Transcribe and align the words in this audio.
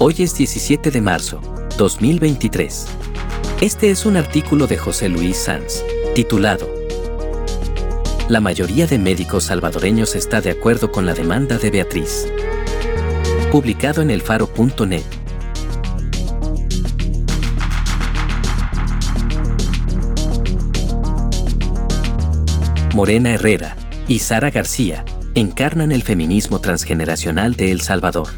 Hoy 0.00 0.14
es 0.18 0.36
17 0.36 0.92
de 0.92 1.00
marzo, 1.00 1.40
2023. 1.76 2.86
Este 3.60 3.90
es 3.90 4.06
un 4.06 4.16
artículo 4.16 4.68
de 4.68 4.76
José 4.76 5.08
Luis 5.08 5.36
Sanz, 5.36 5.82
titulado 6.14 6.72
La 8.28 8.40
mayoría 8.40 8.86
de 8.86 8.96
médicos 8.96 9.42
salvadoreños 9.46 10.14
está 10.14 10.40
de 10.40 10.50
acuerdo 10.50 10.92
con 10.92 11.04
la 11.04 11.14
demanda 11.14 11.58
de 11.58 11.72
Beatriz. 11.72 12.28
Publicado 13.50 14.00
en 14.00 14.12
elfaro.net. 14.12 15.02
Morena 22.94 23.34
Herrera 23.34 23.76
y 24.06 24.20
Sara 24.20 24.52
García 24.52 25.04
encarnan 25.34 25.90
el 25.90 26.04
feminismo 26.04 26.60
transgeneracional 26.60 27.56
de 27.56 27.72
El 27.72 27.80
Salvador. 27.80 28.28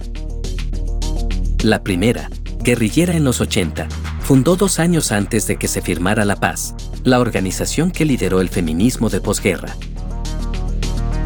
La 1.62 1.82
primera, 1.82 2.30
guerrillera 2.62 3.14
en 3.14 3.22
los 3.22 3.42
80, 3.42 3.86
fundó 4.22 4.56
dos 4.56 4.78
años 4.78 5.12
antes 5.12 5.46
de 5.46 5.56
que 5.56 5.68
se 5.68 5.82
firmara 5.82 6.24
la 6.24 6.36
paz, 6.36 6.74
la 7.04 7.20
organización 7.20 7.90
que 7.90 8.06
lideró 8.06 8.40
el 8.40 8.48
feminismo 8.48 9.10
de 9.10 9.20
posguerra. 9.20 9.76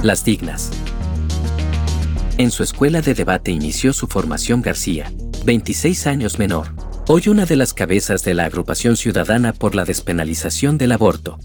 Las 0.03 0.25
Dignas. 0.25 0.73
En 2.37 2.51
su 2.51 2.65
escuela 2.65 3.01
de 3.01 3.15
debate 3.15 3.53
inició 3.53 3.93
su 3.93 4.09
formación 4.09 4.61
García, 4.61 5.13
26 5.45 6.09
años 6.09 6.41
menor, 6.41 6.75
hoy 7.07 7.29
una 7.29 7.47
de 7.47 7.55
las 7.55 7.73
cabezas 7.73 8.25
de 8.25 8.35
la 8.35 8.47
agrupación 8.47 8.97
ciudadana 8.97 9.53
por 9.53 9.77
la 9.77 9.85
despenalización 9.85 10.79
del 10.79 10.91
aborto. 10.91 11.39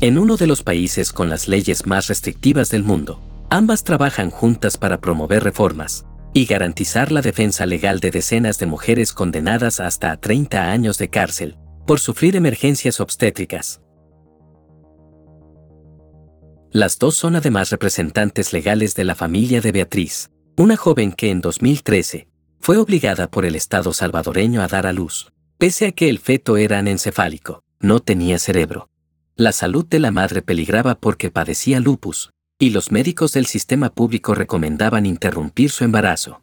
En 0.00 0.18
uno 0.18 0.36
de 0.36 0.46
los 0.46 0.62
países 0.62 1.12
con 1.12 1.30
las 1.30 1.48
leyes 1.48 1.84
más 1.84 2.06
restrictivas 2.06 2.70
del 2.70 2.84
mundo, 2.84 3.20
ambas 3.50 3.82
trabajan 3.82 4.30
juntas 4.30 4.76
para 4.76 5.00
promover 5.00 5.42
reformas, 5.42 6.04
y 6.34 6.46
garantizar 6.46 7.12
la 7.12 7.22
defensa 7.22 7.64
legal 7.64 8.00
de 8.00 8.10
decenas 8.10 8.58
de 8.58 8.66
mujeres 8.66 9.12
condenadas 9.12 9.78
hasta 9.78 10.10
a 10.10 10.16
30 10.18 10.70
años 10.70 10.98
de 10.98 11.08
cárcel 11.08 11.56
por 11.86 12.00
sufrir 12.00 12.34
emergencias 12.34 13.00
obstétricas. 13.00 13.80
Las 16.72 16.98
dos 16.98 17.14
son 17.14 17.36
además 17.36 17.70
representantes 17.70 18.52
legales 18.52 18.96
de 18.96 19.04
la 19.04 19.14
familia 19.14 19.60
de 19.60 19.70
Beatriz, 19.70 20.30
una 20.56 20.76
joven 20.76 21.12
que 21.12 21.30
en 21.30 21.40
2013 21.40 22.26
fue 22.58 22.78
obligada 22.78 23.30
por 23.30 23.44
el 23.44 23.54
Estado 23.54 23.92
salvadoreño 23.92 24.60
a 24.60 24.66
dar 24.66 24.88
a 24.88 24.92
luz, 24.92 25.32
pese 25.56 25.86
a 25.86 25.92
que 25.92 26.08
el 26.08 26.18
feto 26.18 26.56
era 26.56 26.80
anencefálico, 26.80 27.62
no 27.78 28.00
tenía 28.00 28.40
cerebro. 28.40 28.88
La 29.36 29.52
salud 29.52 29.86
de 29.86 30.00
la 30.00 30.10
madre 30.10 30.42
peligraba 30.42 30.96
porque 30.96 31.30
padecía 31.30 31.78
lupus, 31.78 32.33
y 32.58 32.70
los 32.70 32.92
médicos 32.92 33.32
del 33.32 33.46
sistema 33.46 33.90
público 33.90 34.34
recomendaban 34.34 35.06
interrumpir 35.06 35.70
su 35.70 35.84
embarazo. 35.84 36.42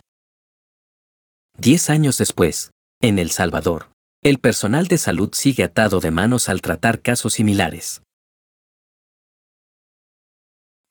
Diez 1.58 1.90
años 1.90 2.18
después, 2.18 2.72
en 3.02 3.20
El 3.20 3.32
Salvador, 3.32 3.92
el 4.24 4.40
personal 4.40 4.88
de 4.88 4.98
salud 4.98 5.30
sigue 5.34 5.64
atado 5.64 6.00
de 6.00 6.12
manos 6.12 6.50
al 6.50 6.62
tratar 6.62 7.02
casos 7.02 7.34
similares. 7.34 8.02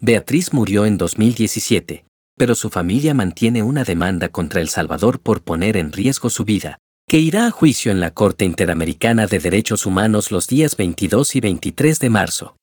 Beatriz 0.00 0.53
murió 0.53 0.87
en 0.87 0.97
2017, 0.97 2.05
pero 2.37 2.55
su 2.55 2.71
familia 2.71 3.12
mantiene 3.12 3.62
una 3.62 3.84
demanda 3.84 4.31
contra 4.31 4.61
El 4.61 4.69
Salvador 4.69 5.21
por 5.21 5.43
poner 5.43 5.77
en 5.77 5.93
riesgo 5.93 6.31
su 6.31 6.44
vida, 6.44 6.78
que 7.06 7.19
irá 7.19 7.47
a 7.47 7.50
juicio 7.50 7.93
en 7.93 8.00
la 8.00 8.12
Corte 8.12 8.44
Interamericana 8.44 9.27
de 9.27 9.39
Derechos 9.39 9.84
Humanos 9.84 10.31
los 10.31 10.47
días 10.47 10.77
22 10.77 11.37
y 11.37 11.41
23 11.41 11.99
de 11.99 12.11
marzo. 12.11 12.56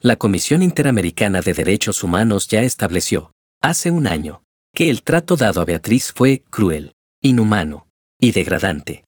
La 0.00 0.16
Comisión 0.16 0.62
Interamericana 0.62 1.40
de 1.40 1.54
Derechos 1.54 2.04
Humanos 2.04 2.48
ya 2.48 2.60
estableció, 2.60 3.32
hace 3.62 3.90
un 3.90 4.06
año, 4.06 4.42
que 4.74 4.90
el 4.90 5.02
trato 5.02 5.36
dado 5.36 5.62
a 5.62 5.64
Beatriz 5.64 6.12
fue 6.14 6.44
cruel, 6.50 6.92
inhumano 7.22 7.88
y 8.20 8.32
degradante. 8.32 9.04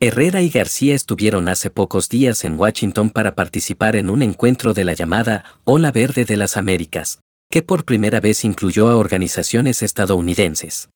Herrera 0.00 0.40
y 0.40 0.48
García 0.48 0.94
estuvieron 0.94 1.48
hace 1.48 1.68
pocos 1.68 2.08
días 2.08 2.42
en 2.44 2.58
Washington 2.58 3.10
para 3.10 3.34
participar 3.34 3.96
en 3.96 4.08
un 4.08 4.22
encuentro 4.22 4.72
de 4.72 4.84
la 4.84 4.94
llamada 4.94 5.44
Ola 5.64 5.92
Verde 5.92 6.24
de 6.24 6.38
las 6.38 6.56
Américas, 6.56 7.20
que 7.50 7.62
por 7.62 7.84
primera 7.84 8.20
vez 8.20 8.46
incluyó 8.46 8.88
a 8.88 8.96
organizaciones 8.96 9.82
estadounidenses. 9.82 10.88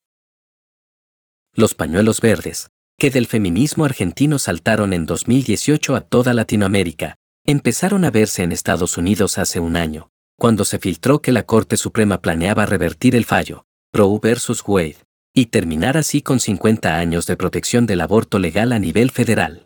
Los 1.53 1.75
pañuelos 1.75 2.19
verdes, 2.19 2.71
que 2.99 3.09
del 3.09 3.27
feminismo 3.27 3.85
argentino 3.85 4.37
saltaron 4.37 4.91
en 4.91 5.05
2018 5.05 5.95
a 5.95 6.01
toda 6.01 6.33
Latinoamérica, 6.33 7.15
empezaron 7.45 8.03
a 8.03 8.11
verse 8.11 8.43
en 8.43 8.51
Estados 8.51 8.97
Unidos 8.97 9.37
hace 9.37 9.61
un 9.61 9.77
año, 9.77 10.11
cuando 10.37 10.65
se 10.65 10.79
filtró 10.79 11.21
que 11.21 11.31
la 11.31 11.43
Corte 11.43 11.77
Suprema 11.77 12.21
planeaba 12.21 12.65
revertir 12.65 13.15
el 13.15 13.23
fallo, 13.23 13.65
Roe 13.93 14.19
vs. 14.21 14.61
Wade, 14.67 14.97
y 15.33 15.45
terminar 15.45 15.95
así 15.95 16.21
con 16.21 16.41
50 16.41 16.97
años 16.97 17.25
de 17.25 17.37
protección 17.37 17.85
del 17.85 18.01
aborto 18.01 18.37
legal 18.37 18.73
a 18.73 18.79
nivel 18.79 19.11
federal. 19.11 19.65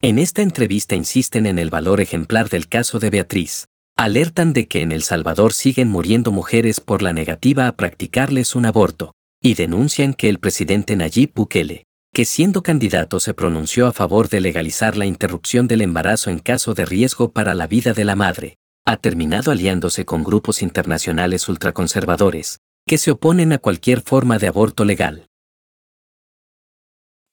En 0.00 0.20
esta 0.20 0.42
entrevista 0.42 0.94
insisten 0.94 1.46
en 1.46 1.58
el 1.58 1.70
valor 1.70 2.00
ejemplar 2.00 2.48
del 2.48 2.68
caso 2.68 3.00
de 3.00 3.10
Beatriz. 3.10 3.66
Alertan 3.98 4.52
de 4.52 4.68
que 4.68 4.82
en 4.82 4.92
El 4.92 5.02
Salvador 5.02 5.54
siguen 5.54 5.88
muriendo 5.88 6.30
mujeres 6.30 6.80
por 6.80 7.02
la 7.02 7.14
negativa 7.14 7.66
a 7.66 7.72
practicarles 7.72 8.54
un 8.54 8.66
aborto, 8.66 9.15
y 9.46 9.54
denuncian 9.54 10.12
que 10.12 10.28
el 10.28 10.40
presidente 10.40 10.96
Nayib 10.96 11.32
Bukele, 11.32 11.84
que 12.12 12.24
siendo 12.24 12.64
candidato 12.64 13.20
se 13.20 13.32
pronunció 13.32 13.86
a 13.86 13.92
favor 13.92 14.28
de 14.28 14.40
legalizar 14.40 14.96
la 14.96 15.06
interrupción 15.06 15.68
del 15.68 15.82
embarazo 15.82 16.30
en 16.30 16.40
caso 16.40 16.74
de 16.74 16.84
riesgo 16.84 17.30
para 17.30 17.54
la 17.54 17.68
vida 17.68 17.92
de 17.92 18.04
la 18.04 18.16
madre, 18.16 18.56
ha 18.84 18.96
terminado 18.96 19.52
aliándose 19.52 20.04
con 20.04 20.24
grupos 20.24 20.62
internacionales 20.62 21.48
ultraconservadores, 21.48 22.58
que 22.88 22.98
se 22.98 23.12
oponen 23.12 23.52
a 23.52 23.58
cualquier 23.58 24.00
forma 24.00 24.38
de 24.38 24.48
aborto 24.48 24.84
legal. 24.84 25.28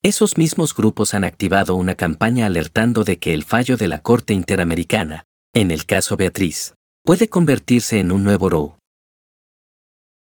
Esos 0.03 0.37
mismos 0.37 0.75
grupos 0.75 1.15
han 1.15 1.23
activado 1.23 1.73
una 1.73 1.95
campaña 1.95 2.45
alertando 2.45 3.03
de 3.03 3.17
que 3.17 3.33
el 3.33 3.43
fallo 3.43 3.75
de 3.75 3.87
la 3.87 4.03
Corte 4.03 4.35
Interamericana, 4.35 5.23
en 5.55 5.71
el 5.71 5.87
caso 5.87 6.15
Beatriz, 6.15 6.75
puede 7.03 7.27
convertirse 7.27 7.99
en 7.99 8.11
un 8.11 8.23
nuevo 8.23 8.51
Roe. 8.51 8.82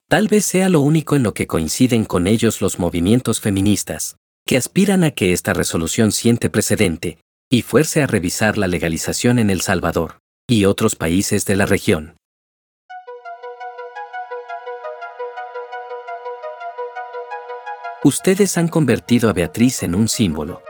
Tal 0.09 0.29
vez 0.29 0.47
sea 0.47 0.69
lo 0.69 0.83
único 0.83 1.17
en 1.17 1.25
lo 1.25 1.35
que 1.35 1.49
coinciden 1.49 2.05
con 2.05 2.29
ellos 2.29 2.61
los 2.61 2.79
movimientos 2.79 3.41
feministas, 3.41 4.17
que 4.47 4.57
aspiran 4.57 5.03
a 5.03 5.11
que 5.11 5.33
esta 5.33 5.53
resolución 5.53 6.13
siente 6.13 6.49
precedente 6.49 7.19
y 7.51 7.63
fuerce 7.63 8.05
a 8.05 8.07
revisar 8.07 8.57
la 8.57 8.69
legalización 8.69 9.41
en 9.41 9.51
El 9.51 9.63
Salvador 9.63 10.19
y 10.49 10.65
otros 10.65 10.95
países 10.95 11.45
de 11.45 11.57
la 11.57 11.67
región. 11.67 12.17
Ustedes 18.05 18.57
han 18.59 18.69
convertido 18.69 19.29
a 19.29 19.33
Beatriz 19.33 19.83
en 19.83 19.97
un 19.97 20.07
símbolo. 20.07 20.63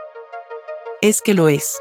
Es 0.99 1.21
que 1.21 1.35
lo 1.35 1.47
es. 1.47 1.77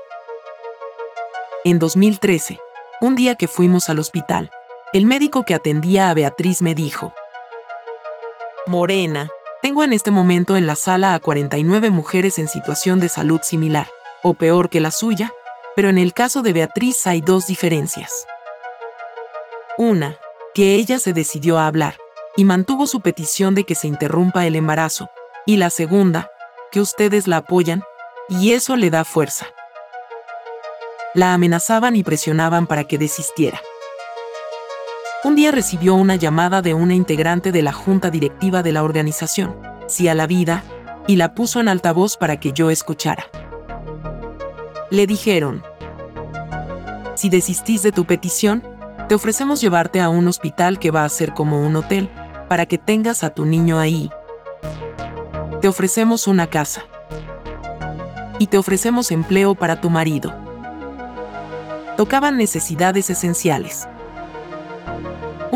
En 1.64 1.78
2013, 1.78 2.58
un 3.00 3.16
día 3.16 3.36
que 3.36 3.48
fuimos 3.48 3.88
al 3.88 3.98
hospital, 3.98 4.50
el 4.92 5.06
médico 5.06 5.46
que 5.46 5.54
atendía 5.54 6.10
a 6.10 6.14
Beatriz 6.14 6.60
me 6.60 6.74
dijo, 6.74 7.14
Morena. 8.66 9.28
Tengo 9.62 9.84
en 9.84 9.92
este 9.92 10.10
momento 10.10 10.56
en 10.56 10.66
la 10.66 10.74
sala 10.74 11.14
a 11.14 11.20
49 11.20 11.90
mujeres 11.90 12.38
en 12.38 12.48
situación 12.48 12.98
de 13.00 13.08
salud 13.08 13.40
similar, 13.42 13.88
o 14.22 14.34
peor 14.34 14.68
que 14.68 14.80
la 14.80 14.90
suya, 14.90 15.32
pero 15.76 15.88
en 15.88 15.98
el 15.98 16.12
caso 16.12 16.42
de 16.42 16.52
Beatriz 16.52 17.06
hay 17.06 17.20
dos 17.20 17.46
diferencias. 17.46 18.26
Una, 19.78 20.16
que 20.54 20.74
ella 20.74 20.98
se 20.98 21.12
decidió 21.12 21.58
a 21.58 21.66
hablar, 21.66 21.96
y 22.36 22.44
mantuvo 22.44 22.86
su 22.86 23.00
petición 23.00 23.54
de 23.54 23.64
que 23.64 23.74
se 23.74 23.86
interrumpa 23.86 24.46
el 24.46 24.56
embarazo, 24.56 25.10
y 25.46 25.56
la 25.56 25.70
segunda, 25.70 26.30
que 26.72 26.80
ustedes 26.80 27.28
la 27.28 27.38
apoyan, 27.38 27.84
y 28.28 28.52
eso 28.52 28.76
le 28.76 28.90
da 28.90 29.04
fuerza. 29.04 29.46
La 31.14 31.34
amenazaban 31.34 31.94
y 31.94 32.02
presionaban 32.02 32.66
para 32.66 32.84
que 32.84 32.98
desistiera 32.98 33.60
un 35.26 35.34
día 35.34 35.50
recibió 35.50 35.96
una 35.96 36.14
llamada 36.14 36.62
de 36.62 36.72
una 36.72 36.94
integrante 36.94 37.50
de 37.50 37.60
la 37.60 37.72
junta 37.72 38.10
directiva 38.10 38.62
de 38.62 38.70
la 38.70 38.84
organización, 38.84 39.56
Sí 39.88 40.06
a 40.06 40.14
la 40.14 40.28
Vida, 40.28 40.62
y 41.08 41.16
la 41.16 41.34
puso 41.34 41.58
en 41.58 41.66
altavoz 41.66 42.16
para 42.16 42.38
que 42.38 42.52
yo 42.52 42.70
escuchara. 42.70 43.24
Le 44.88 45.04
dijeron, 45.08 45.64
si 47.16 47.28
desistís 47.28 47.82
de 47.82 47.90
tu 47.90 48.04
petición, 48.04 48.62
te 49.08 49.16
ofrecemos 49.16 49.60
llevarte 49.60 50.00
a 50.00 50.10
un 50.10 50.28
hospital 50.28 50.78
que 50.78 50.92
va 50.92 51.04
a 51.04 51.08
ser 51.08 51.34
como 51.34 51.60
un 51.60 51.74
hotel, 51.74 52.08
para 52.48 52.66
que 52.66 52.78
tengas 52.78 53.24
a 53.24 53.30
tu 53.30 53.46
niño 53.46 53.80
ahí. 53.80 54.10
Te 55.60 55.66
ofrecemos 55.66 56.28
una 56.28 56.46
casa. 56.46 56.82
Y 58.38 58.46
te 58.46 58.58
ofrecemos 58.58 59.10
empleo 59.10 59.56
para 59.56 59.80
tu 59.80 59.90
marido. 59.90 60.32
Tocaban 61.96 62.36
necesidades 62.36 63.10
esenciales. 63.10 63.88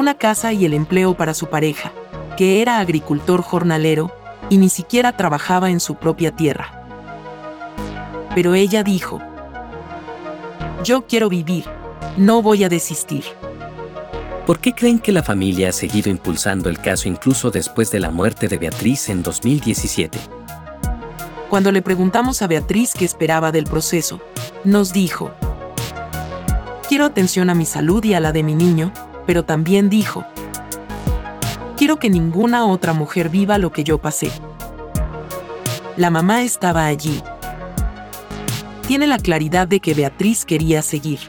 Una 0.00 0.14
casa 0.14 0.54
y 0.54 0.64
el 0.64 0.72
empleo 0.72 1.12
para 1.12 1.34
su 1.34 1.50
pareja, 1.50 1.92
que 2.38 2.62
era 2.62 2.78
agricultor 2.78 3.42
jornalero 3.42 4.10
y 4.48 4.56
ni 4.56 4.70
siquiera 4.70 5.14
trabajaba 5.14 5.68
en 5.68 5.78
su 5.78 5.96
propia 5.96 6.34
tierra. 6.34 6.86
Pero 8.34 8.54
ella 8.54 8.82
dijo, 8.82 9.20
yo 10.82 11.06
quiero 11.06 11.28
vivir, 11.28 11.66
no 12.16 12.40
voy 12.40 12.64
a 12.64 12.70
desistir. 12.70 13.24
¿Por 14.46 14.58
qué 14.60 14.72
creen 14.72 15.00
que 15.00 15.12
la 15.12 15.22
familia 15.22 15.68
ha 15.68 15.72
seguido 15.72 16.10
impulsando 16.10 16.70
el 16.70 16.78
caso 16.78 17.06
incluso 17.06 17.50
después 17.50 17.90
de 17.90 18.00
la 18.00 18.10
muerte 18.10 18.48
de 18.48 18.56
Beatriz 18.56 19.10
en 19.10 19.22
2017? 19.22 20.18
Cuando 21.50 21.70
le 21.72 21.82
preguntamos 21.82 22.40
a 22.40 22.46
Beatriz 22.46 22.94
qué 22.94 23.04
esperaba 23.04 23.52
del 23.52 23.64
proceso, 23.64 24.18
nos 24.64 24.94
dijo, 24.94 25.30
quiero 26.88 27.04
atención 27.04 27.50
a 27.50 27.54
mi 27.54 27.66
salud 27.66 28.02
y 28.02 28.14
a 28.14 28.20
la 28.20 28.32
de 28.32 28.42
mi 28.42 28.54
niño, 28.54 28.94
pero 29.26 29.44
también 29.44 29.90
dijo, 29.90 30.24
quiero 31.76 31.98
que 31.98 32.10
ninguna 32.10 32.66
otra 32.66 32.92
mujer 32.92 33.28
viva 33.28 33.58
lo 33.58 33.72
que 33.72 33.84
yo 33.84 33.98
pasé. 33.98 34.30
La 35.96 36.10
mamá 36.10 36.42
estaba 36.42 36.86
allí. 36.86 37.22
Tiene 38.86 39.06
la 39.06 39.18
claridad 39.18 39.68
de 39.68 39.80
que 39.80 39.94
Beatriz 39.94 40.44
quería 40.44 40.82
seguir 40.82 41.20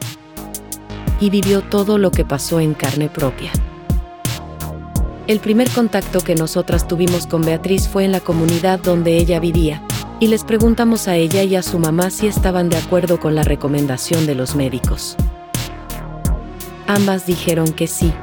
y 1.20 1.30
vivió 1.30 1.62
todo 1.62 1.98
lo 1.98 2.12
que 2.12 2.26
pasó 2.26 2.60
en 2.60 2.74
carne 2.74 3.08
propia. 3.08 3.52
El 5.28 5.40
primer 5.40 5.70
contacto 5.70 6.20
que 6.20 6.36
nosotras 6.36 6.88
tuvimos 6.88 7.28
con 7.28 7.44
Beatriz 7.44 7.88
fue 7.88 8.04
en 8.04 8.12
la 8.12 8.20
comunidad 8.20 8.80
donde 8.80 9.18
ella 9.18 9.40
vivía, 9.40 9.82
y 10.20 10.28
les 10.28 10.44
preguntamos 10.44 11.08
a 11.08 11.16
ella 11.16 11.44
y 11.44 11.56
a 11.56 11.62
su 11.62 11.80
mamá 11.80 12.10
si 12.10 12.28
estaban 12.28 12.70
de 12.70 12.78
acuerdo 12.78 13.20
con 13.20 13.36
la 13.36 13.44
recomendación 13.44 14.26
de 14.26 14.36
los 14.36 14.56
médicos. 14.56 15.16
Ambas 16.92 17.26
dijeron 17.26 17.72
que 17.74 17.88
sí. 17.88 18.14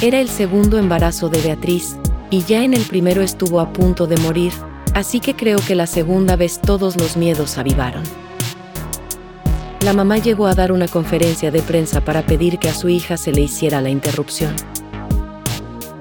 Era 0.00 0.20
el 0.20 0.28
segundo 0.28 0.78
embarazo 0.78 1.28
de 1.28 1.40
Beatriz, 1.40 1.96
y 2.30 2.42
ya 2.42 2.64
en 2.64 2.74
el 2.74 2.82
primero 2.82 3.22
estuvo 3.22 3.60
a 3.60 3.72
punto 3.72 4.06
de 4.06 4.16
morir, 4.18 4.52
así 4.94 5.20
que 5.20 5.34
creo 5.34 5.58
que 5.58 5.74
la 5.74 5.86
segunda 5.86 6.36
vez 6.36 6.60
todos 6.60 6.96
los 6.96 7.16
miedos 7.16 7.58
avivaron 7.58 8.02
la 9.86 9.92
mamá 9.92 10.18
llegó 10.18 10.48
a 10.48 10.54
dar 10.56 10.72
una 10.72 10.88
conferencia 10.88 11.52
de 11.52 11.62
prensa 11.62 12.04
para 12.04 12.26
pedir 12.26 12.58
que 12.58 12.68
a 12.68 12.74
su 12.74 12.88
hija 12.88 13.16
se 13.16 13.30
le 13.30 13.42
hiciera 13.42 13.80
la 13.80 13.88
interrupción. 13.88 14.52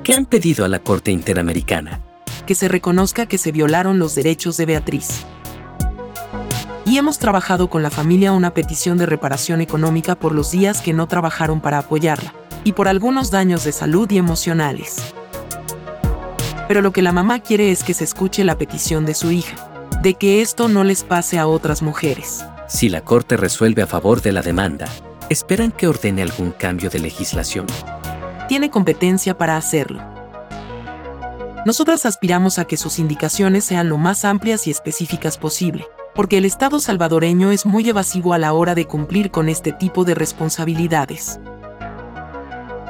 ¿Qué 0.03 0.15
han 0.15 0.25
pedido 0.25 0.65
a 0.65 0.67
la 0.67 0.79
Corte 0.79 1.11
Interamericana? 1.11 2.01
Que 2.47 2.55
se 2.55 2.67
reconozca 2.67 3.27
que 3.27 3.37
se 3.37 3.51
violaron 3.51 3.99
los 3.99 4.15
derechos 4.15 4.57
de 4.57 4.65
Beatriz. 4.65 5.23
Y 6.85 6.97
hemos 6.99 7.17
trabajado 7.17 7.67
con 7.69 7.81
la 7.81 7.89
familia 7.89 8.31
una 8.31 8.53
petición 8.53 8.99
de 8.99 9.07
reparación 9.07 9.59
económica 9.59 10.15
por 10.15 10.33
los 10.33 10.51
días 10.51 10.81
que 10.81 10.93
no 10.93 11.07
trabajaron 11.07 11.59
para 11.59 11.79
apoyarla, 11.79 12.33
y 12.63 12.73
por 12.73 12.87
algunos 12.87 13.31
daños 13.31 13.63
de 13.63 13.71
salud 13.71 14.09
y 14.11 14.19
emocionales. 14.19 14.97
Pero 16.67 16.81
lo 16.81 16.91
que 16.91 17.01
la 17.01 17.11
mamá 17.11 17.39
quiere 17.39 17.71
es 17.71 17.83
que 17.83 17.95
se 17.95 18.03
escuche 18.03 18.43
la 18.43 18.57
petición 18.57 19.05
de 19.05 19.15
su 19.15 19.31
hija, 19.31 19.55
de 20.03 20.13
que 20.13 20.41
esto 20.41 20.67
no 20.67 20.83
les 20.83 21.03
pase 21.03 21.39
a 21.39 21.47
otras 21.47 21.81
mujeres. 21.81 22.45
Si 22.67 22.89
la 22.89 23.01
Corte 23.01 23.35
resuelve 23.35 23.81
a 23.81 23.87
favor 23.87 24.21
de 24.21 24.31
la 24.31 24.41
demanda, 24.41 24.87
¿esperan 25.29 25.71
que 25.71 25.87
ordene 25.87 26.21
algún 26.21 26.51
cambio 26.51 26.91
de 26.91 26.99
legislación? 26.99 27.65
Tiene 28.47 28.69
competencia 28.69 29.37
para 29.37 29.57
hacerlo. 29.57 30.03
Nosotras 31.65 32.05
aspiramos 32.05 32.59
a 32.59 32.65
que 32.65 32.77
sus 32.77 32.99
indicaciones 32.99 33.65
sean 33.65 33.89
lo 33.89 33.97
más 33.97 34.23
amplias 34.23 34.67
y 34.67 34.71
específicas 34.71 35.39
posible, 35.39 35.87
porque 36.15 36.37
el 36.37 36.45
Estado 36.45 36.79
salvadoreño 36.79 37.51
es 37.51 37.65
muy 37.65 37.87
evasivo 37.89 38.33
a 38.33 38.37
la 38.37 38.53
hora 38.53 38.73
de 38.73 38.85
cumplir 38.85 39.31
con 39.31 39.49
este 39.49 39.73
tipo 39.73 40.05
de 40.05 40.15
responsabilidades. 40.15 41.39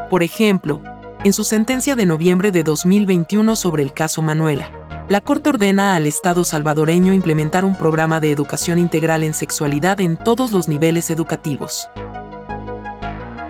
Por 0.09 0.21
ejemplo, 0.21 0.81
en 1.23 1.33
su 1.33 1.43
sentencia 1.43 1.95
de 1.95 2.05
noviembre 2.05 2.51
de 2.51 2.63
2021 2.63 3.55
sobre 3.55 3.81
el 3.81 3.93
caso 3.93 4.21
Manuela, 4.21 4.69
la 5.09 5.21
Corte 5.21 5.49
ordena 5.49 5.95
al 5.95 6.05
Estado 6.05 6.43
salvadoreño 6.43 7.13
implementar 7.13 7.65
un 7.65 7.75
programa 7.75 8.19
de 8.19 8.31
educación 8.31 8.77
integral 8.77 9.23
en 9.23 9.33
sexualidad 9.33 9.99
en 10.01 10.17
todos 10.17 10.51
los 10.51 10.67
niveles 10.67 11.09
educativos. 11.09 11.89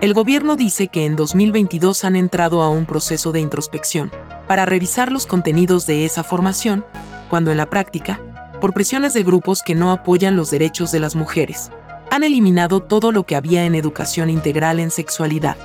El 0.00 0.12
gobierno 0.12 0.56
dice 0.56 0.88
que 0.88 1.06
en 1.06 1.16
2022 1.16 2.04
han 2.04 2.16
entrado 2.16 2.62
a 2.62 2.68
un 2.68 2.84
proceso 2.84 3.32
de 3.32 3.40
introspección 3.40 4.10
para 4.46 4.66
revisar 4.66 5.10
los 5.10 5.26
contenidos 5.26 5.86
de 5.86 6.04
esa 6.04 6.22
formación, 6.22 6.84
cuando 7.30 7.50
en 7.50 7.56
la 7.56 7.66
práctica, 7.66 8.20
por 8.60 8.72
presiones 8.72 9.14
de 9.14 9.22
grupos 9.22 9.62
que 9.62 9.74
no 9.74 9.92
apoyan 9.92 10.36
los 10.36 10.50
derechos 10.50 10.92
de 10.92 11.00
las 11.00 11.14
mujeres, 11.14 11.70
han 12.10 12.24
eliminado 12.24 12.80
todo 12.80 13.12
lo 13.12 13.24
que 13.24 13.36
había 13.36 13.64
en 13.64 13.74
educación 13.74 14.30
integral 14.30 14.80
en 14.80 14.90
sexualidad. 14.90 15.56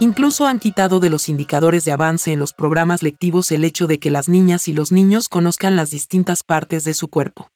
Incluso 0.00 0.46
han 0.46 0.58
quitado 0.58 1.00
de 1.00 1.08
los 1.08 1.28
indicadores 1.28 1.84
de 1.84 1.92
avance 1.92 2.32
en 2.32 2.38
los 2.38 2.52
programas 2.52 3.02
lectivos 3.02 3.50
el 3.52 3.64
hecho 3.64 3.86
de 3.86 3.98
que 3.98 4.10
las 4.10 4.28
niñas 4.28 4.68
y 4.68 4.72
los 4.72 4.92
niños 4.92 5.28
conozcan 5.28 5.76
las 5.76 5.90
distintas 5.90 6.42
partes 6.42 6.84
de 6.84 6.94
su 6.94 7.08
cuerpo. 7.08 7.48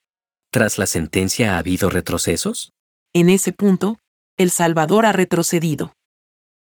¿Tras 0.50 0.78
la 0.78 0.86
sentencia 0.86 1.54
ha 1.54 1.58
habido 1.58 1.90
retrocesos? 1.90 2.72
En 3.12 3.28
ese 3.28 3.52
punto, 3.52 3.98
El 4.36 4.50
Salvador 4.50 5.04
ha 5.04 5.12
retrocedido. 5.12 5.92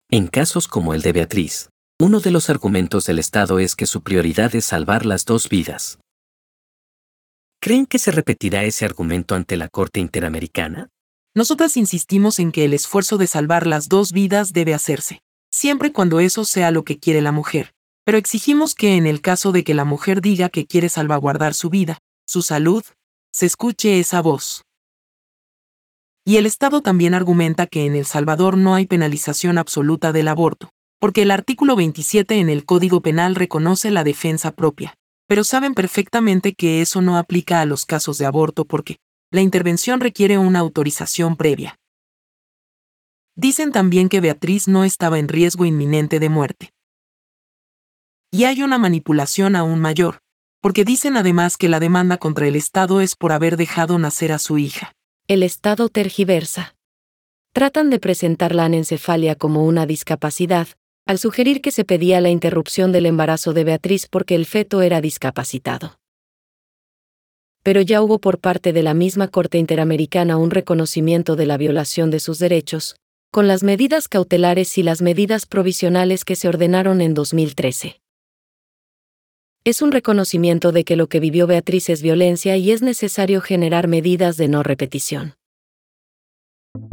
En 0.10 0.28
casos 0.28 0.68
como 0.68 0.94
el 0.94 1.02
de 1.02 1.14
Beatriz, 1.14 1.70
uno 2.00 2.20
de 2.20 2.32
los 2.32 2.50
argumentos 2.50 3.06
del 3.06 3.20
Estado 3.20 3.60
es 3.60 3.76
que 3.76 3.86
su 3.86 4.02
prioridad 4.02 4.56
es 4.56 4.66
salvar 4.66 5.06
las 5.06 5.24
dos 5.26 5.50
vidas. 5.50 6.00
¿Creen 7.62 7.86
que 7.86 8.00
se 8.00 8.12
repetirá 8.12 8.64
ese 8.64 8.86
argumento 8.86 9.36
ante 9.36 9.58
la 9.58 9.68
Corte 9.68 10.00
Interamericana? 10.00 10.90
Nosotras 11.36 11.78
insistimos 11.78 12.40
en 12.40 12.52
que 12.52 12.66
el 12.66 12.74
esfuerzo 12.74 13.18
de 13.18 13.28
salvar 13.28 13.68
las 13.68 13.90
dos 13.90 14.12
vidas 14.12 14.54
debe 14.54 14.74
hacerse 14.74 15.22
siempre 15.52 15.92
cuando 15.92 16.20
eso 16.20 16.46
sea 16.46 16.72
lo 16.72 16.84
que 16.84 17.00
quiere 17.00 17.22
la 17.22 17.32
mujer. 17.32 17.74
Pero 18.06 18.18
exigimos 18.18 18.76
que 18.76 18.96
en 18.96 19.06
el 19.06 19.22
caso 19.22 19.52
de 19.52 19.64
que 19.64 19.74
la 19.74 19.86
mujer 19.86 20.22
diga 20.22 20.50
que 20.50 20.66
quiere 20.66 20.90
salvaguardar 20.90 21.54
su 21.54 21.70
vida, 21.70 22.00
su 22.26 22.42
salud, 22.42 22.84
se 23.32 23.46
escuche 23.46 24.00
esa 24.00 24.22
voz. 24.22 24.64
Y 26.26 26.38
el 26.38 26.46
Estado 26.46 26.82
también 26.82 27.14
argumenta 27.14 27.68
que 27.68 27.86
en 27.86 27.96
El 27.96 28.06
Salvador 28.06 28.58
no 28.58 28.76
hay 28.76 28.86
penalización 28.86 29.58
absoluta 29.58 30.12
del 30.12 30.28
aborto, 30.28 30.70
porque 31.00 31.24
el 31.24 31.31
artículo 31.31 31.76
27 31.76 32.40
en 32.40 32.50
el 32.50 32.66
Código 32.66 33.02
Penal 33.02 33.36
reconoce 33.36 33.92
la 33.92 34.04
defensa 34.04 34.52
propia. 34.52 34.99
Pero 35.30 35.44
saben 35.44 35.76
perfectamente 35.76 36.56
que 36.56 36.81
eso 36.81 37.02
no 37.02 37.16
aplica 37.16 37.62
a 37.62 37.66
los 37.68 37.86
casos 37.86 38.18
de 38.18 38.26
aborto 38.26 38.66
porque 38.66 38.98
la 39.31 39.42
intervención 39.42 40.00
requiere 40.00 40.40
una 40.40 40.57
autorización 40.57 41.38
previa. 41.38 41.78
Dicen 43.36 43.71
también 43.71 44.09
que 44.09 44.21
Beatriz 44.21 44.68
no 44.68 44.83
estaba 44.83 45.19
en 45.19 45.28
riesgo 45.28 45.66
inminente 45.66 46.19
de 46.19 46.30
muerte. 46.30 46.74
Y 48.31 48.45
hay 48.45 48.64
una 48.64 48.80
manipulación 48.80 49.56
aún 49.56 49.80
mayor, 49.80 50.18
porque 50.62 50.83
dicen 50.83 51.16
además 51.16 51.57
que 51.57 51.69
la 51.69 51.80
demanda 51.80 52.18
contra 52.18 52.48
el 52.48 52.56
Estado 52.56 53.00
es 53.00 53.16
por 53.16 53.31
haber 53.31 53.56
dejado 53.56 54.00
nacer 54.00 54.31
a 54.31 54.40
su 54.40 54.57
hija. 54.57 54.94
El 55.28 55.44
Estado 55.44 55.90
tergiversa. 55.90 56.76
Tratan 57.54 57.92
de 57.92 58.00
presentar 58.00 58.56
la 58.56 58.66
anencefalia 58.66 59.36
como 59.36 59.64
una 59.64 59.86
discapacidad, 59.86 60.69
al 61.09 61.18
sugerir 61.18 61.59
que 61.61 61.71
se 61.71 61.85
pedía 61.85 62.21
la 62.21 62.30
interrupción 62.30 62.92
del 62.92 63.07
embarazo 63.07 63.51
de 63.51 63.63
Beatriz 63.63 64.06
porque 64.06 64.35
el 64.35 64.45
feto 64.45 64.83
era 64.83 65.01
discapacitado. 65.01 65.97
Pero 67.63 67.81
ya 67.81 68.04
hubo 68.04 68.19
por 68.19 68.37
parte 68.37 68.73
de 68.73 68.83
la 68.83 68.94
misma 68.94 69.28
Corte 69.28 69.57
Interamericana 69.57 70.37
un 70.37 70.51
reconocimiento 70.51 71.35
de 71.35 71.47
la 71.47 71.57
violación 71.57 72.11
de 72.11 72.19
sus 72.19 72.37
derechos, 72.37 72.95
con 73.31 73.47
las 73.47 73.63
medidas 73.63 74.07
cautelares 74.07 74.78
y 74.78 74.83
las 74.83 75.01
medidas 75.01 75.47
provisionales 75.47 76.25
que 76.25 76.35
se 76.35 76.47
ordenaron 76.47 77.01
en 77.01 77.16
2013. 77.16 77.99
Es 79.63 79.81
un 79.81 79.92
reconocimiento 79.92 80.71
de 80.71 80.83
que 80.83 80.95
lo 80.95 81.07
que 81.07 81.19
vivió 81.19 81.47
Beatriz 81.47 81.89
es 81.89 82.04
violencia 82.04 82.56
y 82.56 82.69
es 82.69 82.83
necesario 82.83 83.42
generar 83.42 83.87
medidas 83.87 84.37
de 84.37 84.47
no 84.47 84.61
repetición. 84.61 85.39